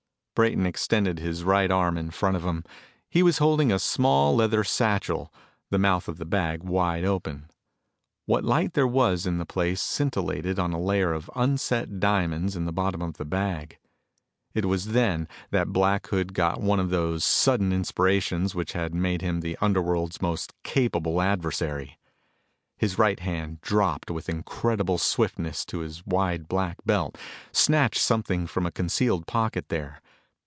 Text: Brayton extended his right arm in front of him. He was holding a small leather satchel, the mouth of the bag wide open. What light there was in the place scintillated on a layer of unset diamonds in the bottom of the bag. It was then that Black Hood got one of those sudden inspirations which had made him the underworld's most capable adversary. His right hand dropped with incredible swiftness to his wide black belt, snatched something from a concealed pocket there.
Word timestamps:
Brayton 0.33 0.65
extended 0.65 1.19
his 1.19 1.43
right 1.43 1.69
arm 1.69 1.97
in 1.99 2.09
front 2.09 2.35
of 2.37 2.43
him. 2.43 2.63
He 3.09 3.21
was 3.21 3.37
holding 3.39 3.69
a 3.71 3.77
small 3.77 4.33
leather 4.33 4.63
satchel, 4.63 5.31
the 5.69 5.77
mouth 5.77 6.07
of 6.07 6.17
the 6.17 6.25
bag 6.25 6.63
wide 6.63 7.03
open. 7.03 7.47
What 8.25 8.43
light 8.45 8.73
there 8.73 8.87
was 8.87 9.27
in 9.27 9.37
the 9.37 9.45
place 9.45 9.81
scintillated 9.81 10.57
on 10.57 10.71
a 10.73 10.79
layer 10.79 11.13
of 11.13 11.29
unset 11.35 11.99
diamonds 11.99 12.55
in 12.55 12.65
the 12.65 12.71
bottom 12.71 13.03
of 13.03 13.17
the 13.17 13.25
bag. 13.25 13.77
It 14.55 14.65
was 14.65 14.93
then 14.93 15.27
that 15.51 15.67
Black 15.73 16.07
Hood 16.07 16.33
got 16.33 16.59
one 16.61 16.79
of 16.79 16.89
those 16.89 17.23
sudden 17.25 17.71
inspirations 17.73 18.55
which 18.55 18.71
had 18.73 18.95
made 18.95 19.21
him 19.21 19.41
the 19.41 19.57
underworld's 19.59 20.21
most 20.23 20.53
capable 20.63 21.21
adversary. 21.21 21.99
His 22.77 22.97
right 22.97 23.19
hand 23.19 23.59
dropped 23.61 24.09
with 24.09 24.27
incredible 24.29 24.97
swiftness 24.97 25.65
to 25.65 25.79
his 25.79 26.03
wide 26.07 26.47
black 26.47 26.77
belt, 26.85 27.17
snatched 27.51 28.01
something 28.01 28.47
from 28.47 28.65
a 28.65 28.71
concealed 28.71 29.27
pocket 29.27 29.67
there. 29.67 30.01